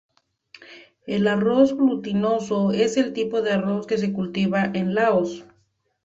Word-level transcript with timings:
El 1.05 1.27
arroz 1.27 1.75
glutinoso 1.77 2.71
es 2.71 2.97
el 2.97 3.13
tipo 3.13 3.43
de 3.43 3.51
arroz 3.51 3.85
que 3.85 3.99
se 3.99 4.11
cultiva 4.11 4.65
en 4.73 4.95
Laos. 4.95 5.45